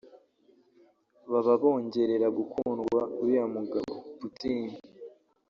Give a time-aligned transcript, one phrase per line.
[1.31, 4.65] Baba bongerera gukundwa uriya mugabo [Putin]